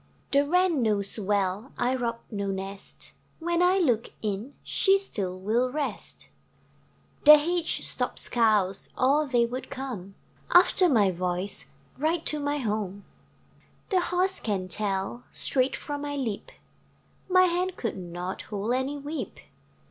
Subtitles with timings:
[0.31, 5.71] The Wren knows well I rob no nest: When I look in, She still will
[5.71, 6.29] rest.
[7.23, 10.15] The hedge stops Cows, Or they would come
[10.49, 11.65] After my voice
[11.99, 13.03] Right to my home.
[13.03, 16.49] RAINBOW GOLD The Horse can tell, Straight from my lip,
[17.29, 19.39] My hand could not Hold any whip.